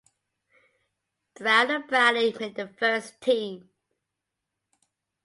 [1.35, 3.69] Brown and Brady made the first team.